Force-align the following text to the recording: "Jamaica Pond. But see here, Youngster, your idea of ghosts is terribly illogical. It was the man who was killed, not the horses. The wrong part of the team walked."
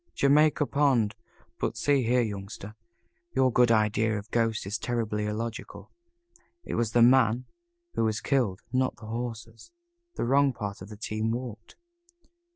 "Jamaica 0.15 0.65
Pond. 0.65 1.13
But 1.59 1.77
see 1.77 2.01
here, 2.01 2.23
Youngster, 2.23 2.73
your 3.35 3.53
idea 3.71 4.17
of 4.17 4.31
ghosts 4.31 4.65
is 4.65 4.79
terribly 4.79 5.27
illogical. 5.27 5.91
It 6.63 6.73
was 6.73 6.93
the 6.93 7.03
man 7.03 7.45
who 7.93 8.05
was 8.05 8.19
killed, 8.19 8.61
not 8.73 8.95
the 8.95 9.05
horses. 9.05 9.71
The 10.15 10.25
wrong 10.25 10.53
part 10.53 10.81
of 10.81 10.89
the 10.89 10.97
team 10.97 11.29
walked." 11.29 11.75